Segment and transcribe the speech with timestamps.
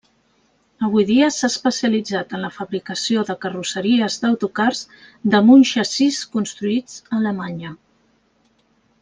[0.85, 4.83] Avui dia s'ha especialitzat en la fabricació de carrosseries d'autocars
[5.37, 7.77] damunt xassís construïts a Alemanya.